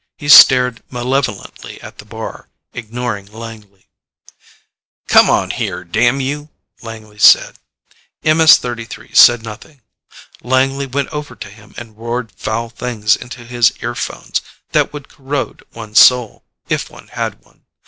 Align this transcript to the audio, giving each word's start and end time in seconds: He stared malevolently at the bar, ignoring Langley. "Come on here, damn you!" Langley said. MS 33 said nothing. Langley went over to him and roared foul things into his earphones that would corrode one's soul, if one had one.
He 0.17 0.29
stared 0.29 0.81
malevolently 0.89 1.79
at 1.81 1.99
the 1.99 2.05
bar, 2.05 2.47
ignoring 2.73 3.27
Langley. 3.27 3.85
"Come 5.07 5.29
on 5.29 5.51
here, 5.51 5.83
damn 5.83 6.19
you!" 6.19 6.49
Langley 6.81 7.19
said. 7.19 7.57
MS 8.23 8.57
33 8.57 9.13
said 9.13 9.43
nothing. 9.43 9.81
Langley 10.41 10.87
went 10.87 11.09
over 11.09 11.35
to 11.35 11.49
him 11.51 11.75
and 11.77 11.95
roared 11.99 12.31
foul 12.31 12.71
things 12.71 13.15
into 13.15 13.45
his 13.45 13.73
earphones 13.83 14.41
that 14.71 14.91
would 14.91 15.07
corrode 15.07 15.63
one's 15.71 15.99
soul, 15.99 16.43
if 16.67 16.89
one 16.89 17.09
had 17.09 17.39
one. 17.45 17.65